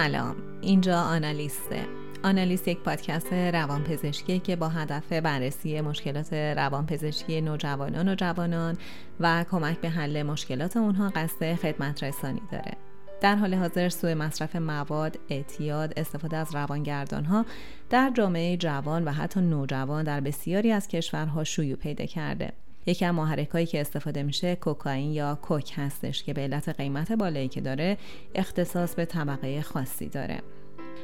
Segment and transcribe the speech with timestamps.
[0.00, 0.36] سلام.
[0.60, 1.86] اینجا آنالیسته
[2.24, 8.78] آنالیست یک پادکست روانپزشکی که با هدف بررسی مشکلات روانپزشکی نوجوانان و جوانان
[9.20, 12.72] و کمک به حل مشکلات اونها قصد خدمت رسانی داره.
[13.20, 17.46] در حال حاضر سوء مصرف مواد، اعتیاد، استفاده از روانگردان ها
[17.90, 22.52] در جامعه جوان و حتی نوجوان در بسیاری از کشورها شیوع پیدا کرده.
[22.90, 27.48] یکی از محرکایی که استفاده میشه کوکائین یا کوک هستش که به علت قیمت بالایی
[27.48, 27.98] که داره
[28.34, 30.42] اختصاص به طبقه خاصی داره.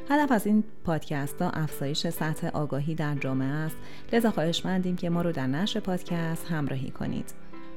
[0.09, 3.75] هدف از این پادکست ها افزایش سطح آگاهی در جامعه است.
[4.13, 7.33] لذا خواهش مندیم که ما رو در نشر پادکست همراهی کنید.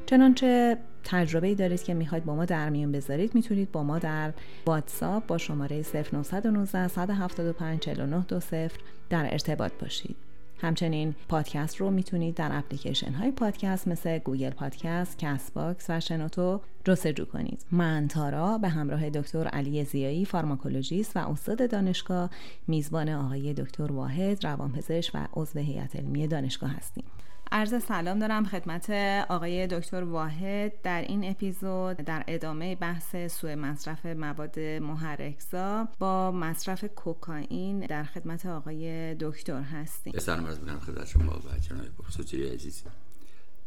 [0.06, 4.33] چنانچه تجربه ای دارید که می‌خواید با ما در میون بذارید می‌تونید با ما در
[4.66, 8.25] واتساپ با شماره 0919 175 49
[9.11, 10.30] در ارتباط باشید.
[10.61, 16.61] همچنین پادکست رو می‌تونید در اپلیکیشن های پادکست مثل گوگل پادکست، کست باکس و شنوتو
[16.84, 17.64] جستجو کنید.
[17.72, 22.31] من تارا به همراه دکتر علی زیایی فارماکولوژیست و استاد دانشگاه
[22.66, 27.05] میزبان آقای دکتر واحد روانپزشک و عضو هیئت علمی دانشگاه هستیم.
[27.53, 28.91] عرض سلام دارم خدمت
[29.29, 36.84] آقای دکتر واحد در این اپیزود در ادامه بحث سوء مصرف مواد محرکزا با مصرف
[36.84, 40.19] کوکائین در خدمت آقای دکتر هستیم.
[40.19, 42.83] سلام عرض می‌کنم خدمت شما و جناب پروفسور عزیز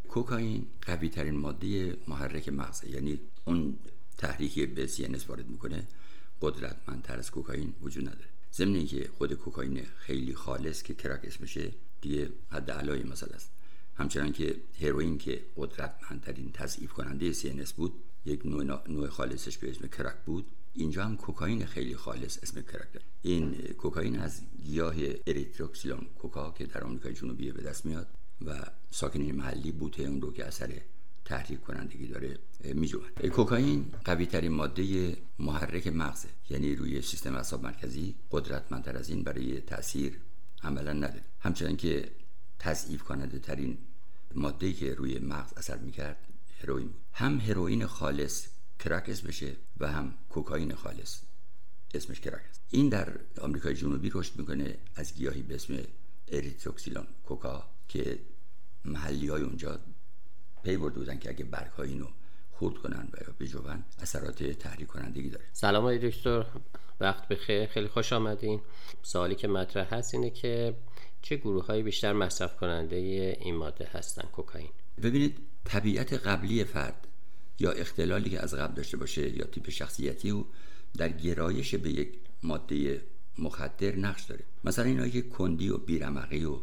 [0.07, 3.77] کوکائین قوی ترین ماده محرک مغزه یعنی اون
[4.17, 5.83] تحریکی به CNS وارد می‌کنه
[6.41, 8.25] قدرتمندتر از کوکائین وجود نداره.
[8.53, 13.62] ضمن اینکه خود کوکائین خیلی خالص که کرک اسمشه دیگه حد علای مثلا است.
[13.95, 17.93] همچنان که هروئین که قدرتمندترین تضعیف کننده CNS بود
[18.25, 20.45] یک نوع, نوع خالصش به اسم کرک بود.
[20.73, 23.05] اینجا هم کوکائین خیلی خالص اسم کرک داره.
[23.21, 24.95] این کوکائین از گیاه
[25.27, 28.07] اریتروکسیلون کوکا که در آمریکای جنوبی به دست میاد
[28.45, 30.81] و ساکنین محلی بوته اون رو که اثر
[31.25, 36.29] تحریک کنندگی داره میجوند کوکائین قوی ترین ماده محرک مغزه.
[36.49, 40.17] یعنی روی سیستم اعصاب مرکزی قدرتمندتر از این برای تاثیر
[40.63, 41.23] عملا نداره.
[41.39, 42.11] همچنان که
[42.63, 43.77] تضعیف کننده ترین
[44.35, 46.17] ماده که روی مغز اثر می‌کرد
[46.61, 48.47] هروئین هم هروئین خالص
[48.79, 51.21] کرک اسمشه و هم کوکائین خالص
[51.93, 55.77] اسمش کرک این در آمریکای جنوبی رشد می‌کنه از گیاهی به اسم
[56.27, 58.19] اریتروکسیلون کوکا که
[58.85, 59.79] محلی های اونجا
[60.63, 62.07] پی برده بودن که اگه برگ های اینو
[62.51, 65.45] خورد کنن و بجوون اثرات تحریک کنندگی داره.
[65.53, 66.45] سلام آقای دکتر.
[66.99, 67.65] وقت بخیر.
[67.65, 68.61] خیلی خوش آمدین.
[69.01, 70.75] سوالی که مطرح هست اینه که
[71.23, 72.95] چه گروه های بیشتر مصرف کننده
[73.41, 74.69] این ماده هستن؟ کوکائین.
[75.03, 77.07] ببینید طبیعت قبلی فرد
[77.59, 80.45] یا اختلالی که از قبل داشته باشه یا تیپ شخصیتی او
[80.97, 82.09] در گرایش به یک
[82.43, 83.01] ماده
[83.37, 84.43] مخدر نقش داره.
[84.63, 86.59] مثلا اینایی که کندی و بیرمقی و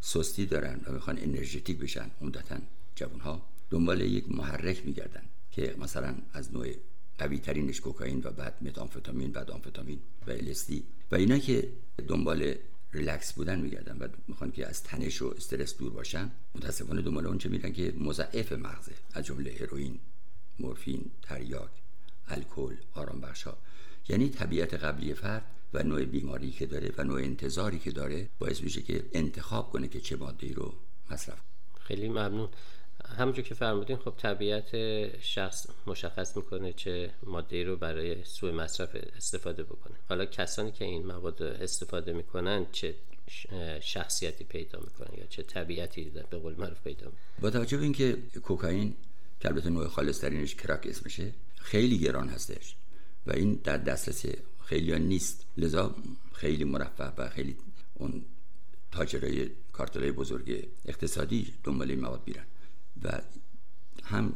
[0.00, 2.58] سستی دارن و می‌خوان انرژتیک بشن عمدتا
[2.94, 6.66] جوان ها دنبال یک محرک میگردن که مثلا از نوع
[7.18, 11.68] قوی ترینش کوکائین و بعد متامفتامین بعد آمفتامین و الستی و اینا که
[12.08, 12.54] دنبال
[12.92, 17.48] ریلکس بودن میگردن و می‌خوان که از تنش و استرس دور باشن متاسفانه دنبال اونچه
[17.48, 20.00] میرن که مضاعف مغزه از جمله هروئین
[20.58, 21.70] مورفین تریاک
[22.28, 23.56] الکل آرام بخشا
[24.08, 25.44] یعنی طبیعت قبلی فرد
[25.74, 29.88] و نوع بیماری که داره و نوع انتظاری که داره باعث میشه که انتخاب کنه
[29.88, 30.74] که چه ماده رو
[31.10, 31.38] مصرف
[31.80, 32.48] خیلی ممنون.
[33.18, 34.70] همونجور که فرمودین خب طبیعت
[35.20, 39.94] شخص مشخص می‌کنه چه ماده رو برای سوء مصرف استفاده بکنه.
[40.08, 42.94] حالا کسانی که این مواد استفاده می‌کنن چه
[43.80, 48.18] شخصیتی پیدا می‌کنن یا چه طبیعتی به قول معروف پیدا می‌کنن؟ با توجه به اینکه
[48.42, 48.94] کوکائین
[49.40, 52.76] که البته نوع خالص ترینش کرک اسمشه خیلی گران هستش
[53.26, 54.24] و این در دسترس
[54.64, 55.46] خیلی نیست.
[55.56, 55.94] لذا
[56.32, 57.56] خیلی مرفه و خیلی
[57.94, 58.24] اون
[58.92, 62.44] تاجرای کارتلای بزرگ اقتصادی دنبال این مواد بیرن
[63.02, 63.20] و
[64.04, 64.34] هم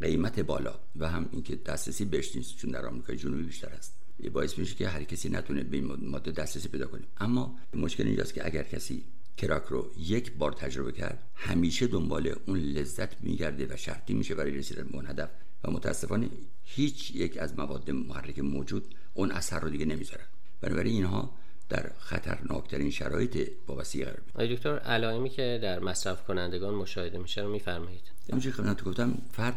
[0.00, 3.94] قیمت بالا و هم اینکه دسترسی بهش نیست چون در آمریکای جنوبی بیشتر است.
[4.20, 7.02] یه باعث میشه که هر کسی نتونه به این ماده دسترسی پیدا کنه.
[7.18, 9.04] اما مشکل اینجاست که اگر کسی
[9.36, 14.52] کراک رو یک بار تجربه کرد همیشه دنبال اون لذت میگرده و شرطی میشه برای
[14.52, 15.30] رسیدن به اون هدف.
[15.64, 16.30] و متاسفانه
[16.64, 20.24] هیچ یک از مواد محرک موجود اون اثر رو دیگه نمی‌ذاره.
[20.60, 21.34] بنابراین اینها
[21.68, 27.50] در خطرناکترین شرایط وابستگی قرار می‌گیره دکتر علائمی که در مصرف کنندگان مشاهده میشه رو
[27.50, 28.02] میفرمایید.
[28.30, 29.56] همونجوری که گفتم فرد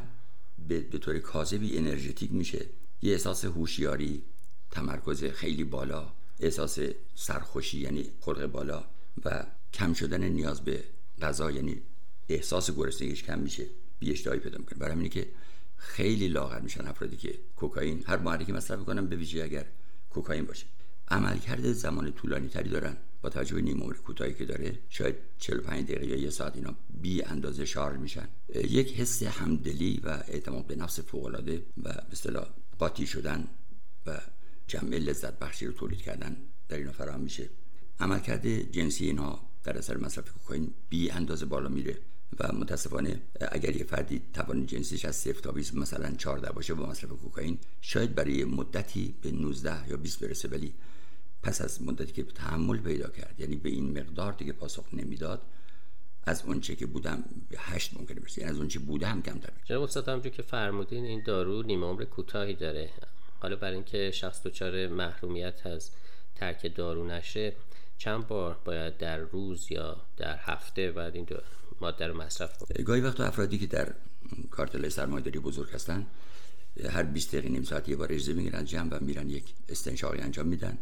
[0.67, 2.65] به, به طور کاذبی انرژتیک میشه.
[3.01, 4.23] یه احساس هوشیاری
[4.71, 6.79] تمرکز خیلی بالا احساس
[7.15, 8.83] سرخوشی یعنی خلق بالا
[9.25, 10.83] و کم شدن نیاز به
[11.21, 11.81] غذا یعنی
[12.29, 13.65] احساس گرسنگیش کم میشه
[13.99, 14.79] بی اشتهایی پیدا می‌کنه.
[14.79, 15.27] برای همینه که
[15.77, 19.65] خیلی لاغر میشن افرادی که کوکائین هر محرکی مصرف می‌کنن به ویژه اگر
[20.09, 20.65] کوکائین باشه.
[21.11, 22.97] عملکرد زمان طولانی تری دارن.
[23.21, 26.75] با توجه به نیم عمر کوتاهی که داره شاید 45 دقیقه یا یه ساعت اینا
[27.01, 28.27] بی اندازه شارژ میشن.
[28.55, 32.47] یک حس همدلی و اعتماد به نفس فوق العاده و به اصطلاح
[32.79, 33.47] قاطی شدن
[34.05, 34.21] و
[34.67, 36.37] جمع لذت بخشی رو تولید کردن
[36.69, 37.49] در اینا فراهم میشه.
[37.99, 41.97] عملکرد جنسی اینها در اثر مصرف کوکائین بی اندازه بالا میره
[42.39, 43.21] و متاسفانه
[43.51, 47.57] اگر یه فردی توان جنسیش از 0 تا 20 مثلا 14 باشه با مصرف کوکائین
[47.81, 50.47] شاید برای مدتی به 19 یا 20 برسه.
[50.47, 50.73] ولی
[51.43, 55.41] پس از مدتی که تحمل پیدا کرد یعنی به این مقدار دیگه پاسخ نمی‌داد
[56.23, 58.41] از اونچه که بودم به هشت ممکنه برسه.
[58.41, 59.49] یعنی از اونچه بودم کمتر.
[59.65, 62.89] جناب استاد همونجور که فرمودین این دارو نیمه عمر کوتاهی داره.
[63.39, 65.91] حالا برای اینکه شخص دچار محرومیت از
[66.35, 67.53] ترک دارو نشه
[67.97, 71.27] چند بار باید در روز یا در هفته باید این
[71.81, 73.94] ماده رو مصرف کنه؟ گاهی وقت افرادی که در
[74.51, 76.07] کارتل سرمایه‌داری بزرگ هستن
[76.89, 80.47] هر 20 دقیقه نیم ساعت یه بار اجازه می‌گیرن جمع و میرن یک استنشاقی انجام
[80.47, 80.77] میدن.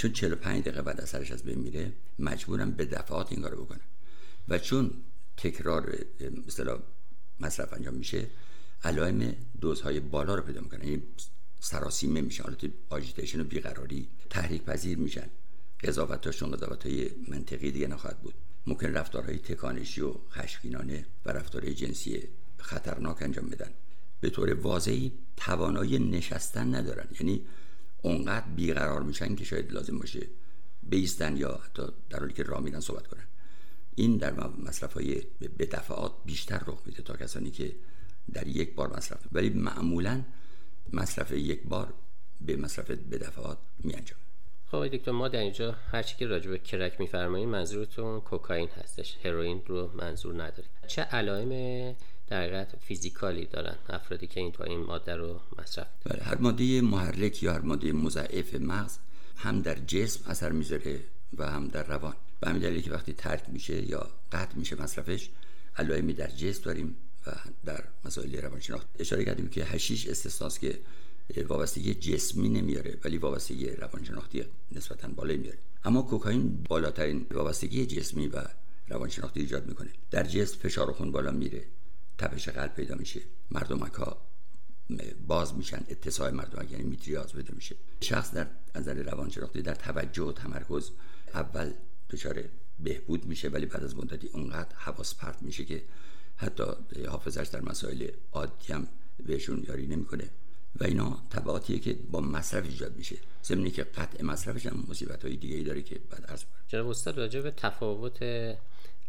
[0.00, 3.80] چون 45 دقیقه بعد اثرش از بین میره مجبورن به دفعات این کارو بکنن
[4.48, 4.90] و چون
[5.36, 5.98] تکرار
[6.46, 6.78] مثلا
[7.40, 8.26] مصرف انجام میشه
[8.84, 11.02] علائم دوزهای بالا رو پیدا می‌کنن یعنی
[11.60, 15.30] سراسیمه میشن حالت آجیتیشن و بیقراری تحریک پذیر میشن.
[15.84, 18.34] قضاوتاشون قضاوت های منطقی دیگه نخواهد بود.
[18.66, 23.70] ممکن رفتارهای تکانشی و خشمگینانه و رفتارهای جنسی خطرناک انجام بدن.
[24.20, 27.08] به طور واضحی توانایی نشستن ندارن.
[27.20, 27.46] یعنی
[28.02, 30.26] اونقدر بیقرار میشن که شاید لازم باشه
[30.82, 33.26] بیستن یا حتی در حالی که راه میرن صحبت کنن.
[33.94, 34.34] این در
[34.66, 35.22] مصرف های
[35.56, 37.76] به دفعات بیشتر رخ میده تا کسانی که
[38.32, 40.24] در یک بار مصرف ولی معمولا
[40.92, 41.94] مصرف یک بار
[42.40, 43.94] به مصرف به دفعات می
[44.70, 49.16] خب دکتر ما در اینجا هر چی که راجع به کرک میفرمایید منظورتون کوکائین هستش.
[49.24, 51.94] هروئین رو منظور ندارید چه علائم
[52.30, 57.52] در فیزیکالی دارن افرادی که این این ماده رو مصرف بله هر ماده محرک یا
[57.52, 58.98] هر ماده مضاعف مغز
[59.36, 61.00] هم در جسم اثر می‌ذاره
[61.38, 62.14] و هم در روان.
[62.40, 65.30] به همین دلیل که وقتی ترک میشه یا قطع میشه مصرفش
[65.76, 66.96] علائمی در جسم داریم
[67.26, 67.30] و
[67.64, 68.86] در مسائل روانشناخت.
[68.98, 70.78] اشاره کردیم که هشیش استثناست که
[71.48, 75.58] وابستگی جسمی نمیاره ولی وابستگی روانشناختی نسبتا بالایی میاره.
[75.84, 78.42] اما کوکائین بالاترین وابستگی جسمی و
[78.88, 79.90] روانشناختی ایجاد می‌کنه.
[80.10, 81.64] در جسم فشار خون بالا میره.
[82.20, 83.20] تپش قلب پیدا میشه.
[83.50, 84.16] مردمک ها
[85.26, 87.76] باز میشن اتساع مردمک یعنی میتریاز پیدا میشه.
[88.00, 90.90] شخص در نظر روانشناختی در توجه و تمرکز
[91.34, 91.72] اول
[92.10, 92.44] دچار
[92.78, 95.82] بهبود میشه ولی بعد از مدتی اونقدر حواس پرت میشه که
[96.36, 96.64] حتی
[97.08, 98.86] حافظش در مسائل عادی هم
[99.26, 100.30] بهشون یاری نمی‌کنه.
[100.80, 103.16] و اینا تبعاتیه که با مصرف ایجاد میشه.
[103.44, 106.88] ضمنی که قطع مصرفش هم مصیبت های دیگه ای داره که بعد عرض کنم جناب
[106.88, 108.18] استاد راجع به تفاوت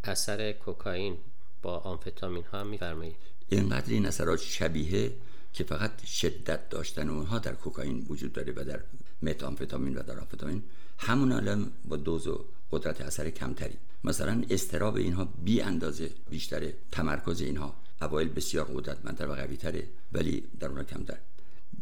[0.04, 1.18] اثر کوکائین
[1.62, 3.16] با آمفتامین ها میفرمایید.
[3.50, 5.12] اینقدر این اثرات شبیه
[5.54, 8.80] که فقط شدت داشتن اونها در کوکائین وجود داره و در
[9.22, 10.64] متامفتامین و در آمفتامین
[10.98, 13.78] همون علم با دوز و قدرت اثر کمتری.
[14.04, 20.68] مثلا استراب اینها بی اندازه بیشتره تمرکز اینها اوایل بسیار قدرتمندتر و قویتره ولی در
[20.68, 21.18] اونها کمتر.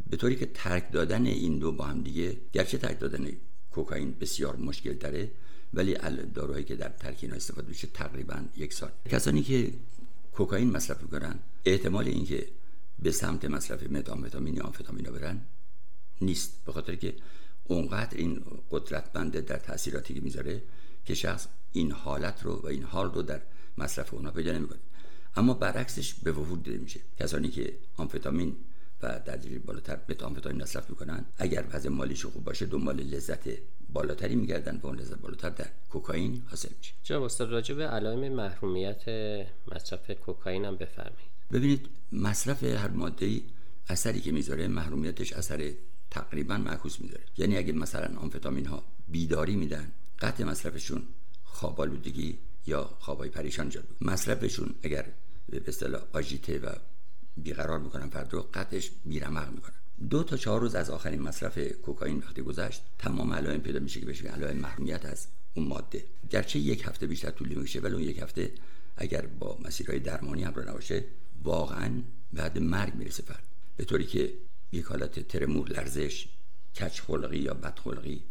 [0.09, 3.27] به طوری که ترک دادن این دو با هم دیگه گرچه ترک دادن
[3.71, 5.31] کوکائین بسیار مشکل تره
[5.73, 5.93] ولی
[6.33, 8.91] داروهایی که در ترک اینا استفاده میشه تقریبا یک سال.
[9.09, 9.73] کسانی که
[10.33, 12.47] کوکائین مصرف می‌کنن احتمال اینکه
[12.99, 15.41] به سمت مصرف متامفتامین یا آمفتامین برن
[16.21, 16.65] نیست.
[16.65, 17.15] به خاطر که
[17.63, 20.61] اونقدر این قدرتمنده در تاثیراتی که می‌ذاره
[21.05, 23.41] که شخص این حالت رو و این حال رو در
[23.77, 24.79] مصرف اونا پیدا نمی‌کنه.
[25.35, 26.99] اما برعکسش به وفور دیده میشه.
[27.19, 28.55] کسانی که آمفتامین
[29.01, 33.49] و در بالاتر متامفتامین مصرف می‌کنن اگر وضع مالیش خوب باشه دنبال لذت
[33.93, 36.93] بالاتری میگردن و اون لذت بالاتر در کوکائین حاصل میشه.
[37.03, 39.03] جناب استاد راجع به علائم محرومیت
[39.75, 41.29] مصرف کوکائین هم بفرمایید.
[41.51, 43.41] ببینید مصرف هر ماده
[43.87, 45.71] اثری که می‌ذاره محرومیتش اثر
[46.11, 47.23] تقریبا معکوس می‌ذاره.
[47.37, 51.03] یعنی اگه مثلا آمفتامین ها بیداری میدن قطع مصرفشون
[51.43, 55.05] خوابالودگی یا خوابای پریشان ایجاد مصرفشون اگر
[55.49, 56.69] به اصطلاح آژیته و
[57.37, 59.78] بیقرار می‌کنن فرد رو قطعش بیرمق می‌کنن.
[60.09, 64.05] دو تا چهار روز از آخرین مصرف کوکائین وقتی گذشت تمام علائم پیدا میشه که
[64.05, 66.03] بشه علائم محرومیت از اون ماده.
[66.29, 68.51] گرچه یک هفته بیشتر طول می‌کشه ولی اون یک هفته
[68.97, 71.05] اگر با مسیرهای درمانی همراه نباشه
[71.43, 71.91] واقعا
[72.33, 73.43] بعد مرگ می‌رسه فرد.
[73.77, 74.33] به طوری که
[74.71, 76.27] یک حالت ترمور لرزش
[76.75, 78.23] کچ خلقی یا بدخلقی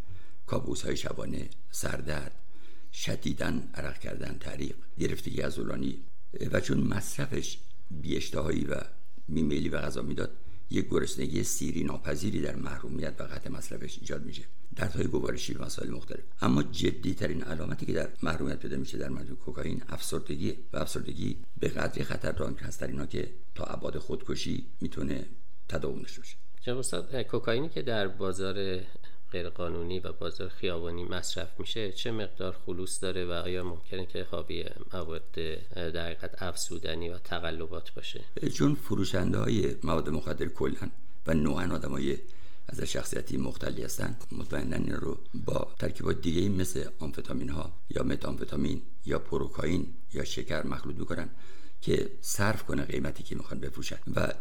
[0.47, 2.33] کابوس های شبانه سردرد
[2.93, 6.03] شدیدن عرق کردن طریق گرفتگی عضلانی
[6.53, 7.59] و چون مصرفش
[7.91, 8.75] بیاشتهایی و
[9.29, 10.31] میمیلی و غذا می‌داد
[10.71, 14.43] یک گرسنگی سیری ناپذیری در محرومیت و قطع مصرفش ایجاد میشه.
[14.77, 16.25] دردهای گوارشی و مسائل مختلف.
[16.41, 21.37] اما جدی ترین علامتی که در محرومیت پیدا میشه در مورد کوکائین افسردگی و افسردگی
[21.61, 25.27] به قدری خطرناک هست در اینا که تا ابعاد خودکشی می‌تونه
[25.69, 26.37] تداوم داشته باشه.
[26.61, 28.81] جناب کوکائینی که در بازار
[29.33, 34.65] غیرقانونی و بازار خیابانی مصرف میشه چه مقدار خلوص داره و آیا ممکنه که حاوی
[34.93, 35.33] مواد
[35.75, 38.21] در حقیقت افسودنی و تقلبات باشه؟
[38.55, 40.91] چون فروشنده های مواد مخدر کلا
[41.27, 42.19] و نوعا آدم های
[42.69, 48.83] از شخصیتی مختلی هستن مطمئنا این رو با ترکیبات دیگه مثل آمفتامین ها یا متامفتامین
[49.07, 51.31] یا پروکاین یا شکر مخلوط می‌کنن
[51.81, 53.99] که صرف کنه قیمتی که می‌خوان بفروشن.
[54.17, 54.35] و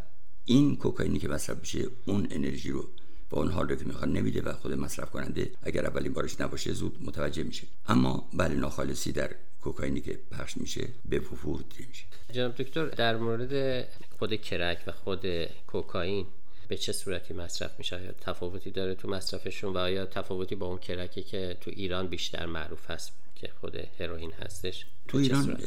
[0.45, 2.89] این کوکائینی که مصرف میشه اون انرژی رو
[3.31, 6.73] و اون حال رو که می‌خوان نمیده و خود مصرف کننده اگر اولین بارش نباشه
[6.73, 7.67] زود متوجه میشه.
[7.87, 12.05] اما بله ناخالصی در کوکائینی که پخش میشه به وفور دیده میشه.
[12.31, 13.85] جناب دکتر در مورد
[14.19, 15.25] خود کرک و خود
[15.67, 16.25] کوکائین
[16.67, 20.77] به چه صورتی مصرف میشه؟ یا تفاوتی داره تو مصرفشون و آیا تفاوتی با اون
[20.77, 25.57] کرکی که تو ایران بیشتر معروف هست که خود هروئین هستش؟ تو ایران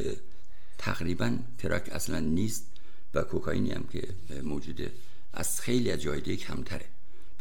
[0.77, 2.67] تقریبا کرک اصلا نیست
[3.13, 4.07] و کوکائینی هم که
[4.43, 4.91] موجوده
[5.33, 6.85] از خیلی از جای دیگه کمتره.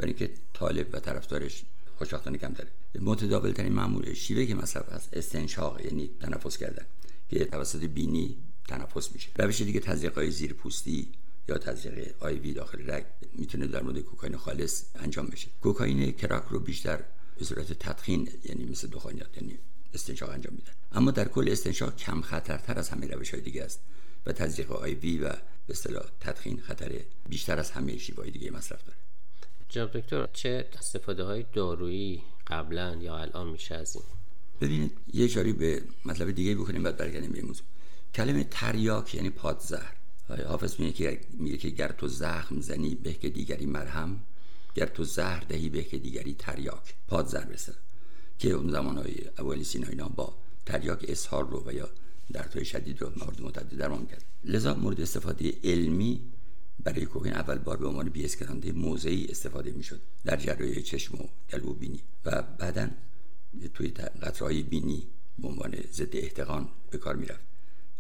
[0.00, 1.62] برای اینکه طالب و طرفدارش
[1.99, 2.69] خوشبختانه کمتره
[3.00, 6.87] متداول ترین معمول شیوه که مصرف است استنشاق یعنی تنفس کردن
[7.30, 8.37] که توسط بینی
[8.69, 9.28] تنفس میشه.
[9.37, 11.09] روش دیگه تزریق های زیر پوستی
[11.49, 13.04] یا تزریق وی داخل رگ
[13.35, 15.49] می‌تونه در مورد کوکائین خالص انجام بشه.
[15.61, 17.04] کوکائین کراک رو بیشتر
[17.38, 19.59] به صورت تدخین یعنی مثل دخانیات یعنی
[19.95, 20.73] استنشاق انجام میدن.
[20.92, 23.80] اما در کل استنشاق کم خطرتر از همه روش های دیگه است
[24.26, 25.38] و تزریق وی و به
[25.71, 29.00] اصطلاح تدخین خطر بیشتر از همه شیوهای دیگه مصرف داره.
[29.71, 34.05] جناب دکتر چه استفاده های دارویی قبلا یا الان میشه از این؟
[34.61, 37.67] ببینید یه جاری به مطلب دیگه بکنیم بعد برگردیم به موضوع.
[38.15, 39.97] کلمه تریاک یعنی پادزهر.
[40.47, 44.21] حافظ میگه که میگه که گر تو زخم زنی به که دیگری مرهم.
[44.75, 46.95] گر تو زهر دهی به که دیگری تریاک.
[47.09, 47.75] پادزهر بسر
[48.39, 50.35] که اون زمان های اولی سینا اینا با
[50.67, 51.89] تریاک اسهار رو و یا
[52.33, 54.25] دردهای شدید رو مورد متعدد درمان کرد.
[54.45, 56.21] لذا مورد استفاده علمی
[56.84, 61.75] برای کوکین اول بار به عنوان بیسکرانده موضعی استفاده می‌شد در جراحی چشم و گلو
[61.75, 62.88] بینی و بعدا
[63.75, 65.06] توی قطرهای بینی
[65.38, 67.40] به عنوان ضد احتقان به کار می‌رفت.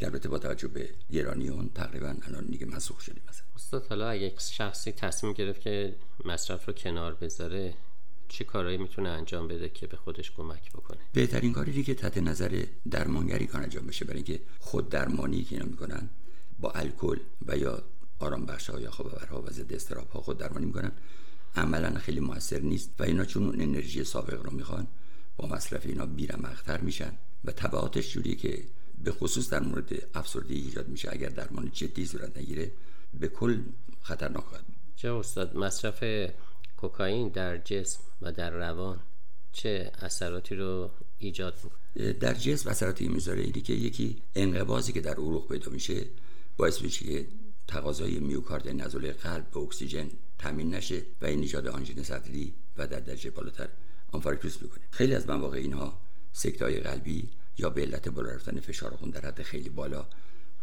[0.00, 3.44] البته با توجه به گرانی اون تقریبا الان دیگه مسخ شدیم مثلا.
[3.56, 7.74] استاد حالا اگه شخصی تصمیم گرفت که مصرف رو کنار بذاره
[8.28, 12.64] چه کارهایی می‌تونه انجام بده که به خودش کمک بکنه؟ بهترین کاری که تحت نظر
[12.90, 14.04] درمانگری کار انجام بشه.
[14.04, 16.10] برای اینکه خود درمانی که اینا می‌کنن
[16.60, 17.82] با الکل و یا
[18.20, 20.92] آرام بخش ها یا خواباورها و ضد استراب ها خود درمانی می‌کنن.
[21.56, 24.86] عملا خیلی موثر نیست و اینا چون اون انرژی سابق رو می‌خوان
[25.36, 27.12] با مصرف اینا بیرمختر میشن
[27.44, 28.64] و تبعاتش جوری که
[29.04, 31.08] به خصوص در مورد افسردگی ایجاد میشه.
[31.12, 32.72] اگر درمان جدی صورت نگیره
[33.20, 33.62] به کل
[34.02, 34.64] خطرناک خواهد
[34.96, 36.30] چه استاد مصرف
[36.76, 39.00] کوکائین در جسم و در روان
[39.52, 45.14] چه اثراتی رو ایجاد می‌کنه؟ در جسم اثراتی می‌ذاره اینی که یکی انقباضی که در
[45.14, 46.06] عروق پیدا میشه
[46.56, 47.26] باعث میشه که
[47.68, 53.00] تقاضای میوکارد عضله قلب به اکسیژن تامین نشه و این ایجاد آنژین صدری و در
[53.00, 53.68] درجه بالاتر
[54.12, 54.84] آنفارکتوس می‌کنه.
[54.90, 56.00] خیلی از مواقع اینها
[56.32, 60.06] سکتای قلبی یا به علت بالا رفتن فشار خون در حد خیلی بالا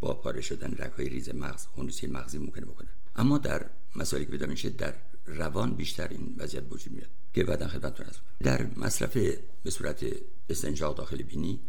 [0.00, 2.88] با پاره شدن رگهای ریز مغز خونریزی مغزی ممکنه بکنه.
[3.16, 4.94] اما در مسائلی که پیدا میشه در
[5.26, 9.16] روان بیشتر این وضعیت وجود میاد که بعدا خدمتتون هست در مصرف
[9.64, 10.04] به صورت
[10.50, 11.60] استنشاق داخل بینی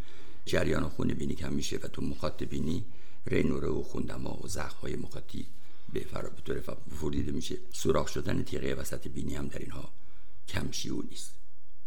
[0.45, 2.85] جریان خون بینی کم میشه و تو مخاط بینی
[3.29, 5.45] رینوره و خوندما و زخم‌های مخاطی
[5.93, 7.55] به فرا به طور فوریده میشه.
[7.73, 9.89] سوراخ شدن تیغه وسط بینی هم در اینها
[10.47, 11.35] کم شیوع نیست.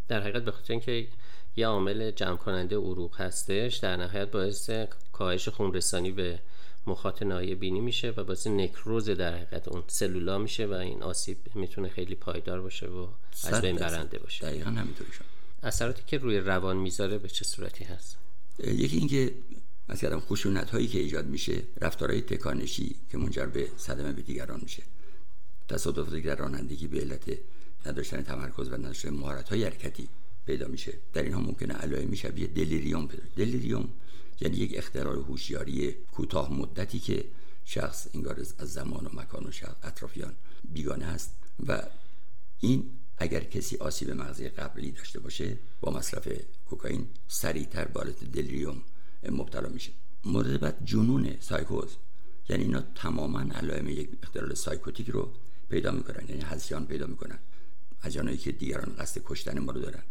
[0.09, 1.09] در حقیقت به خاطر اینکه
[1.57, 4.71] یه عامل جمع کننده عروق هستش در نهایت باعث
[5.13, 6.41] کاهش خونرسانی به
[6.87, 11.39] مخاط نایه بینی میشه و باعث نکروز در حقیقت اون سلولا میشه و این آسیب
[11.55, 13.09] می‌تونه خیلی پایدار باشه و
[13.45, 14.47] از بین برنده باشه.
[14.47, 15.25] دقیقا همینطوری شد
[15.63, 18.19] اثراتی که روی روان می‌ذاره به چه صورتی هست؟
[18.59, 19.35] یکی اینکه
[19.89, 24.83] مثلا خشونت هایی که ایجاد میشه رفتارهای تکانشی که منجر به صدمه به دیگران میشه.
[25.69, 27.39] تصادفاتی در رانندگی به علت
[27.87, 30.09] نداشتن تمرکز و نداشتن مهارت های حرکتی
[30.47, 30.93] پیدا میشه.
[31.13, 33.89] در اینها ممکنه علائمی شبیه دلیریوم پیدا دلیریوم
[34.41, 37.25] یعنی یک اختلال هوشیاری کوتاه مدتی که
[37.65, 40.35] شخص انگار از زمان و مکان و شخص اطرافیان
[40.65, 41.37] بیگانه است
[41.67, 41.83] و
[42.61, 46.29] این اگر کسی آسیب مغزی قبلی داشته باشه با مصرف
[46.71, 48.83] کوکائین سریعتر به حالت دلیریوم
[49.31, 49.93] مبتلا میشه.
[50.25, 51.97] مورد بعد جنون سایکوز.
[52.49, 55.33] یعنی اینا تماما علائم یک اختلال سایکوتیک رو
[55.71, 56.29] پیدا می‌کنن.
[56.29, 57.39] یعنی هزیان پیدا می‌کنن.
[58.03, 60.03] از که دیگران قصد کشتن ما رو دارن.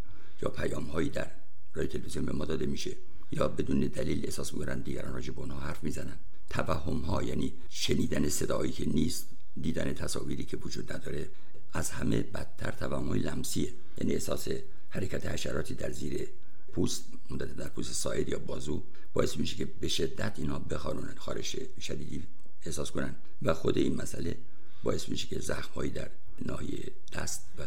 [0.42, 1.30] یا پیام هایی در
[1.74, 2.96] رای تلویزیون به ما داده میشه.
[3.32, 6.16] یا بدون دلیل احساس می‌کنن دیگران راجع به حرف می‌زنن.
[6.50, 9.26] توهم ها یعنی شنیدن صدایی که نیست
[9.60, 11.28] دیدن تصاویری که وجود نداره
[11.72, 13.72] از همه بدتر توهم های لمسیه.
[13.98, 14.48] یعنی احساس
[14.88, 16.28] حرکت حشراتی در زیر
[16.72, 18.82] پوست مدت در پوست ساعد یا بازو
[19.14, 22.22] باعث میشه که به شدت اینا بخارونن خارش شدیدی
[22.66, 23.14] احساس کنن.
[23.42, 24.38] و خود این مسئله
[24.82, 26.10] باعث میشه که زخم در
[26.46, 27.62] ناحیه دست و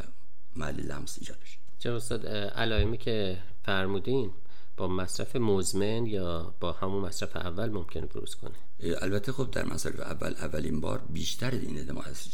[0.55, 1.57] محل لمس ایجاد بشه.
[1.79, 4.31] چه استاد علائمی که فرمودین
[4.77, 8.55] با مصرف مزمن یا با همون مصرف اول ممکنه بروز کنه؟
[9.01, 12.29] البته خب در مصرف اول اولین بار بیشتر این ادامه هست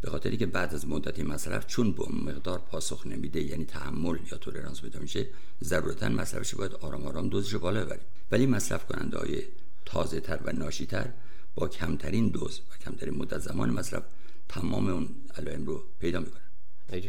[0.00, 4.38] به خاطری که بعد از مدتی مصرف چون به مقدار پاسخ نمیده یعنی تحمل یا
[4.38, 5.26] تولرانس پیدا میشه
[5.64, 8.04] ضرورتا مصرفش باید آرام آرام دوزش بالا ببریم.
[8.30, 9.42] ولی مصرف کننده های
[9.84, 11.10] تازه تر و ناشی تر
[11.54, 14.02] با کمترین دوز و کمترین مدت زمان مصرف
[14.48, 16.40] تمام اون علائم رو پیدا می‌کنن.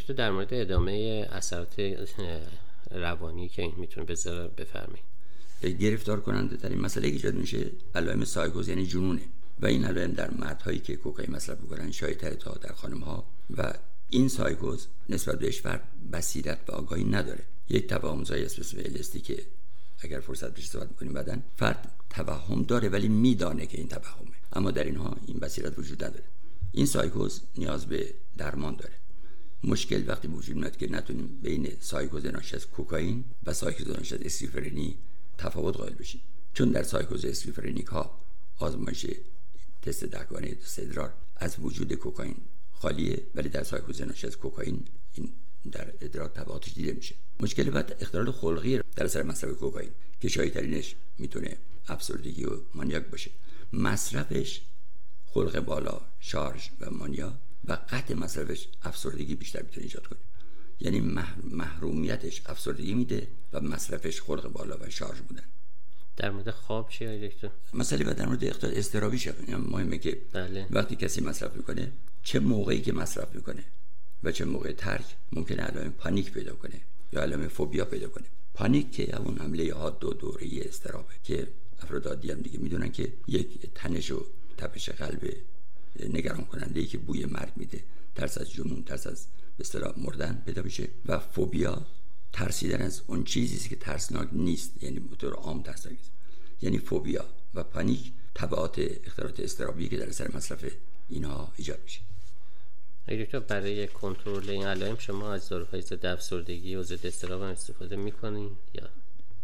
[0.08, 1.98] تو در مورد ادامه اثرات
[2.92, 5.06] روانی که این می‌تونه بذاره بفرمایید.
[5.80, 9.22] گرفتار کننده ترین مسئله ایجاد میشه علائم سایکوز یعنی جنونه
[9.60, 13.26] و این علائم در مردهایی که کوکائین مصرف می‌کنن شایع تا در خانم ها
[13.58, 13.74] و
[14.10, 17.44] این سایکوز نسبت بهش فرد بصیرت و آگاهی نداره.
[17.70, 19.46] یک توهمزای اسم LSD که
[20.00, 24.32] اگر فرصت بشه صحبت می‌کنیم بعدن فرد توهم داره ولی میدانه که این توهمه.
[24.54, 26.24] اما در اینها این بصیرت وجود نداره.
[26.72, 28.94] این سایکوز نیاز به درمان داره.
[29.64, 34.22] مشکل وقتی وجود میاد که نتونیم بین سایکوز ناشی از کوکائین و سایکوز ناشی از
[34.22, 34.98] اسکیزوفرنی
[35.38, 36.22] تفاوت قائل بشیم.
[36.54, 38.20] چون در سایکوز اسکیزوفرنیک ها
[38.60, 39.06] آزمایش
[39.82, 42.36] تست دکانه ادرار از وجود کوکائین
[42.72, 45.34] خالیه ولی در سایکوز ناشی از کوکائین این
[45.72, 47.16] در ادرار تبعاتش دیده میشه.
[47.40, 50.84] مشکل بعد اختلال خلقی در اثر مصرف کوکائین که شایع
[51.18, 51.58] می‌تونه
[51.88, 53.32] افسردگی و مانیاک باشه.
[53.74, 54.62] مصرفش
[55.26, 60.20] خلق بالا شارژ و مانیا و قطع مصرفش افسردگی بیشتر می‌تونه ایجاد کنه.
[60.80, 61.00] یعنی
[61.44, 65.44] محرومیتش افسردگی میده و مصرفش خلق بالا و شارژ بودن.
[66.22, 70.68] در مورد خواب چی دکتر مسئله و در مورد اختلال استرابی مهمه که بله.
[70.72, 71.92] وقتی کسی مصرف می‌کنه
[72.24, 73.64] چه موقعی که مصرف می‌کنه
[74.24, 76.82] و چه موقع ترک ممکنه علائم پانیک پیدا کنه
[77.14, 78.26] یا علائم فوبیا پیدا کنه.
[78.54, 81.48] پانیک که اون حمله ها دو دوره استرابه که
[81.80, 84.26] افراد عادی هم دیگه می‌دونن که یک تنش و
[84.58, 85.34] تپش قلب
[86.10, 87.84] نگران کننده ای که بوی مرگ میده
[88.16, 91.86] ترس از جنون ترس از به مردن پیدا میشه و فوبیا
[92.34, 96.12] ترسیدن از اون چیزی که ترسناک نیست یعنی به طور عام ترسناک نیست
[96.62, 100.66] یعنی فوبیا و پانیک تبعات اختلالات اضطرابی که در اثر مصرف
[101.10, 102.02] اینها ایجاد میشه.
[103.08, 108.50] دکتر برای کنترل این علائم شما از داروهای ضد افسردگی و ضد اضطراب استفاده می‌کنین
[108.74, 108.90] یا؟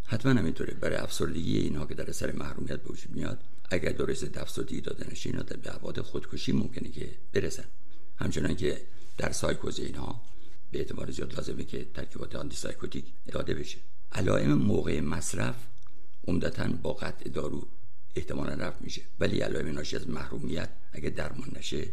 [0.06, 4.38] حتما همینطوره برای افسردگی اینها که در اثر محرومیت به وجود میاد اگر داروی ضد
[4.38, 7.66] افسردگی داده نشه اینا به ابعاد خودکشی ممکنه که برسن.
[8.20, 8.82] همچنان که
[9.18, 10.22] در سایکوز اینها
[10.72, 13.78] به اعتبار زیاد لازمه که ترکیبات antipsychotic داده بشه.
[14.12, 15.56] علائم موقع مصرف
[16.28, 17.68] عمدتا با قطع دارو
[18.16, 19.02] احتمالا رفت میشه.
[19.20, 21.88] ولی علائم ناشی از محرومیت اگه درمان نشه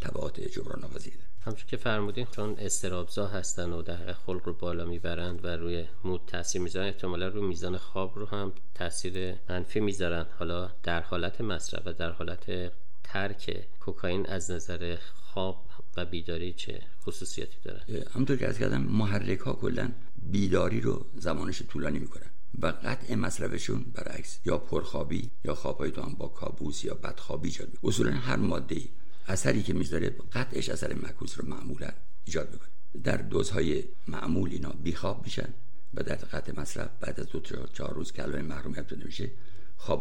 [0.00, 5.44] تبعات جبران ناپذیر همچون که فرمودین چون استرابزا هستن و در خلق رو بالا می‌برند
[5.44, 10.26] و روی مود تاثیر می‌ذارن احتمالا رو میزان خواب رو هم تاثیر منفی می‌ذارن.
[10.38, 12.72] حالا در حالت مصرف و در حالت
[13.04, 15.67] ترک کوکائین از نظر خواب
[15.98, 17.82] و بیداری چه خصوصیاتی داره؟
[18.14, 22.30] همونطور که از کردم محرک ها کلا بیداری رو زمانش طولانی می‌کنن
[22.62, 27.68] و قطع مصرفشون برعکس یا پرخوابی یا خوابهای تو هم با کابوس یا بدخوابی ایجاد
[27.84, 28.80] اصولا هر ماده
[29.28, 31.90] اثری که می‌ذاره قطعش اثر معکوس رو معمولا
[32.24, 32.68] ایجاد می‌کنه.
[33.04, 35.54] در دوزهای معمول اینا بیخواب میشن
[35.94, 37.40] و در قطع مصرف بعد از دو
[37.72, 39.30] چهار روز که علائم محرومیت میشه
[39.76, 40.00] خواب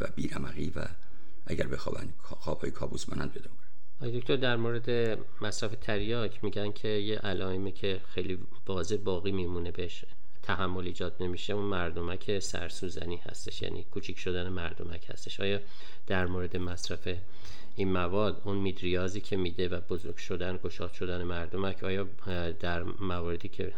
[0.00, 0.86] و بیرمقی و
[1.46, 3.50] اگر بخوابن خوابهای کابوس مانند پیدا
[4.08, 10.04] دکتر در مورد مصرف تریاک میگن که یه علائمی که خیلی بازه باقی میمونه بهش
[10.42, 15.40] تحمل ایجاد نمیشه اون مردمک سرسوزنی هستش یعنی کوچیک شدن مردمک هستش.
[15.40, 15.60] آیا
[16.06, 17.08] در مورد مصرف
[17.76, 22.06] این مواد اون میدریازی که میده و بزرگ شدن گشاد شدن مردمک آیا
[22.60, 23.72] در مواردی که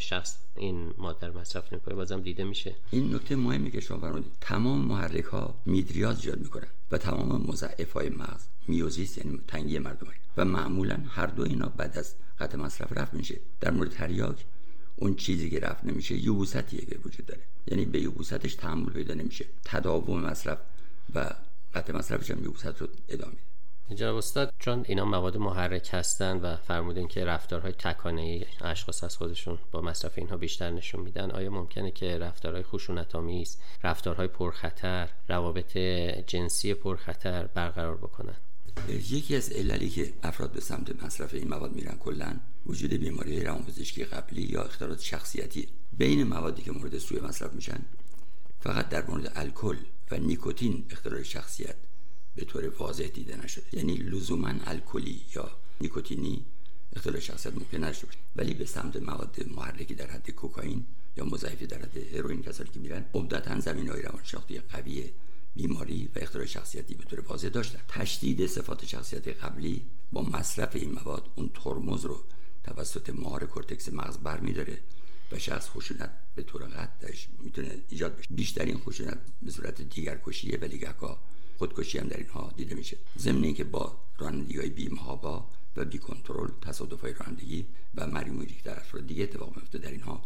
[0.00, 4.32] شخص این ماده مصرف نمی‌کنه بازم دیده میشه؟ این نکته مهمی که شما فرمودید.
[4.40, 8.53] تمام محرک ها میدریاز ایجاد می‌کنن و تمام مضاعف های مغز.
[8.68, 13.40] میوزیس یعنی تنگی مردمک و معمولا هر دو اینا بعد از قطع مصرف رفت میشه.
[13.60, 14.44] در مورد تریاک
[14.96, 17.42] اون چیزی که رفت نمیشه یوبوستیه که وجود داره.
[17.66, 19.44] یعنی به یوبوستش تحمل پیدا نمیشه.
[19.64, 20.58] تداوم مصرف
[21.14, 21.30] و
[21.74, 23.36] قطع مصرفش هم یوبوست رو ادامه
[23.94, 29.58] جناب استاد چون اینا مواد محرک هستن و فرمودین که رفتارهای تکانه اشخاص از خودشون
[29.72, 35.78] با مصرف اینها بیشتر نشون میدن آیا ممکنه که رفتارهای خشونت آمیز رفتارهای پرخطر روابط
[36.26, 38.36] جنسی پرخطر برقرار بکنن؟
[38.88, 44.04] یکی از عللی که افراد به سمت مصرف این مواد میرن کلا وجود بیماری روانپزشکی
[44.04, 47.84] قبلی یا اختلالات شخصیتی بین موادی که مورد سوء مصرف میشن
[48.60, 49.76] فقط در مورد الکل
[50.10, 51.76] و نیکوتین اختلال شخصیت
[52.34, 53.64] به طور واضح دیده نشده.
[53.72, 56.44] یعنی لزوما الکلی یا نیکوتینی
[56.96, 61.78] اختلال شخصیت ممکن نشده ولی به سمت مواد محرکی در حد کوکائین یا مضاعفی در
[61.78, 65.10] حد هروئین کسانی که میرن عمدتا زمین های روانشناختی قوی
[65.54, 70.92] بیماری و اختلال شخصیتی به طور واضح داشتن تشدید صفات شخصیت قبلی با مصرف این
[70.92, 72.24] مواد اون ترمز رو
[72.64, 74.78] توسط مهار کورتکس مغز برمیداره
[75.32, 78.28] و شخص خشونت به طور قطعش می‌تونه ایجاد بشه.
[78.30, 80.20] بیشترین خشونت به صورت دیگر
[80.62, 81.22] ولی گهگاه
[81.58, 82.96] خودکشی هم در اینها دیده میشه.
[83.18, 88.06] ضمن اینکه با رانندگی های بیمه ها با و بی کنترل تصادف های رانندگی و
[88.06, 90.24] مریموری در افراد دیگه اتفاق میفته در اینها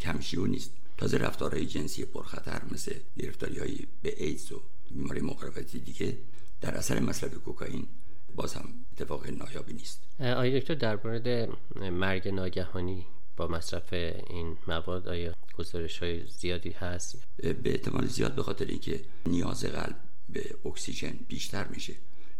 [0.00, 0.70] کمشیو نیست.
[1.02, 6.18] تازه رفتارهای جنسی پرخطر مثل گرفتاری های به ایدز و بیماری مقاربتی دیگه
[6.60, 7.86] در اثر مصرف کوکائین
[8.34, 10.02] باز هم اتفاق نایابی نیست.
[10.20, 11.48] آیا دکتر در مورد
[11.92, 18.42] مرگ ناگهانی با مصرف این مواد آیا گزارش های زیادی هست؟ به احتمال زیاد به
[18.42, 19.96] خاطر اینکه نیاز قلب
[20.28, 21.94] به اکسیژن بیشتر میشه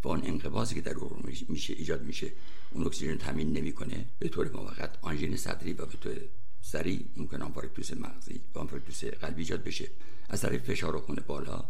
[0.05, 1.16] و اون انقباضی که در او
[1.48, 2.33] میشه ایجاد میشه
[2.70, 4.05] اون اکسیژن تامین نمی‌کنه.
[4.18, 6.16] به طور موقت آنژین صدری و به طور
[6.62, 9.88] سریع ممکن آنفارکتوس مغزی و آنفارکتوس قلبی ایجاد بشه.
[10.29, 11.64] از طریق فشار خون بالا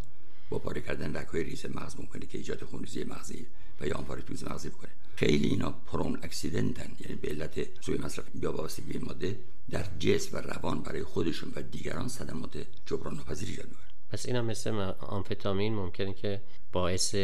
[0.50, 3.46] با پاره کردن رگهای ریز مغز ممکنه که ایجاد خونریزی مغزی
[3.80, 4.90] و یا آنفارکتوس مغزی بکنه.
[5.16, 9.38] خیلی اینا prone accident ن یعنی به علت سوء مصرف یا وابستگی ماده
[9.70, 13.86] در جسم و روان برای خودشون و دیگران صدمات جبران ناپذیر ایجاد می‌کنه.
[14.10, 16.40] پس اینا مثل آمفتامین ممکنه که
[16.72, 17.14] باعث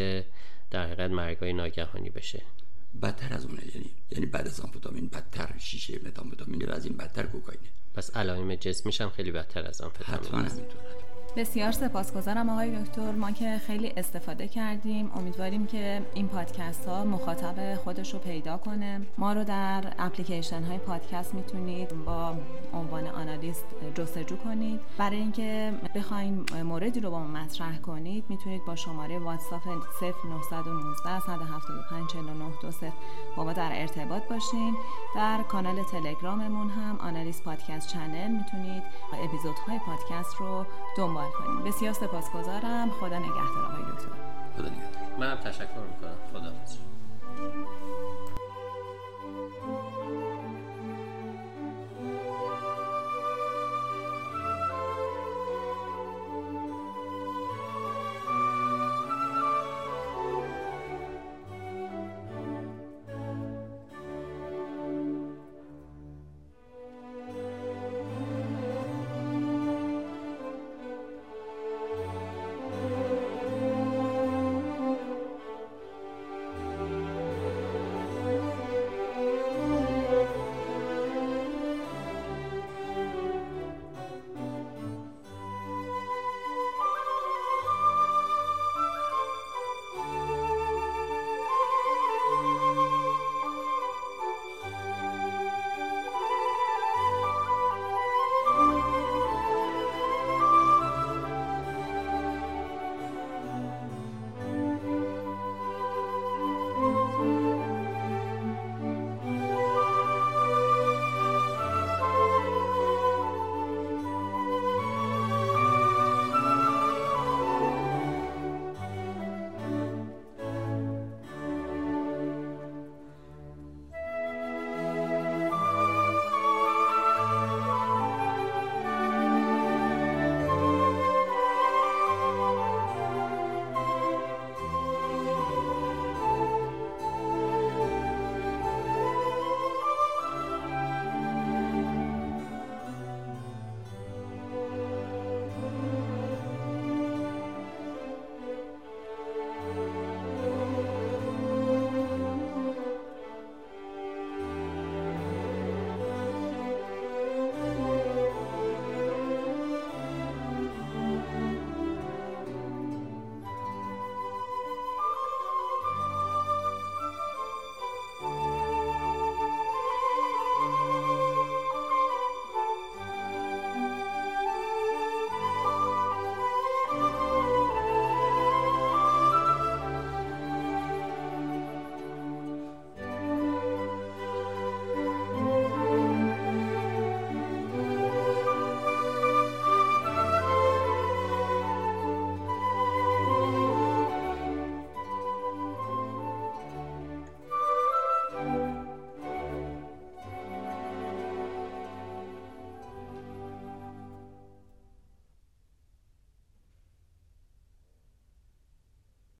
[0.71, 2.43] در حقیقت مرگای ناگهانی بشه.
[3.03, 3.63] بدتر از اونه.
[3.75, 8.55] یعنی یعنی بعد از آمفتامین بدتر شیشه متامفتامین و از این بدتر کوکائینه پس علائم
[8.55, 11.08] جسمیش هم خیلی بدتر از آمفتامین حتما همینطوره
[11.39, 13.13] بسیار سپاسگزارم آقای دکتر.
[13.13, 15.11] ما که خیلی استفاده کردیم.
[15.17, 19.01] امیدواریم که این پادکست ها مخاطب خودش رو پیدا کنه.
[19.19, 22.35] ما رو در اپلیکیشن های پادکست می‌تونید با
[22.75, 24.81] عنوان آنالیست جستجو کنید.
[24.99, 32.11] برای اینکه بخواین موردی رو با ما مطرح کنید می‌تونید با شماره واتساپ 0919 175
[32.11, 32.93] 49
[33.37, 34.77] با ما در ارتباط باشین.
[35.17, 41.65] در کانال تلگراممون هم آنالیست پادکست چنل می‌تونید اپیزودهای پادکست رو دنبال کنیم.
[41.65, 42.91] بسیار سپاسگزارم.
[42.91, 44.09] خدا نگهدار آقای دکتر.
[44.57, 45.19] خدا نگهدار.
[45.19, 46.19] منم تشکر می‌کنم.
[46.33, 46.53] خدا